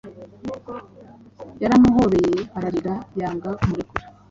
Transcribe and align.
Yaramuhobeye, 1.61 2.39
ararira, 2.57 2.95
yanga 3.19 3.49
kumurekura 3.59 4.05